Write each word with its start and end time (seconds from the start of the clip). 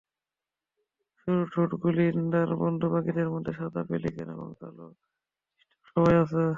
সরু 1.17 1.41
ঠোঁট-গুলিন্দার 1.51 2.49
বন্ধু 2.55 2.85
পাখিদের 2.93 3.27
মধ্যে 3.29 3.51
সাদা 3.53 3.81
পেলিক্যান 3.89 4.29
এবং 4.35 4.47
কালো 4.59 4.85
স্টর্ক 5.87 5.89
সবাই 5.89 6.15
আছে। 6.23 6.41